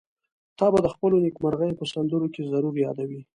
تا 0.57 0.65
به 0.73 0.79
د 0.81 0.87
خپلو 0.93 1.15
نېکمرغيو 1.23 1.79
په 1.79 1.85
سندرو 1.93 2.27
کې 2.33 2.49
ضرور 2.51 2.73
يادوي. 2.85 3.21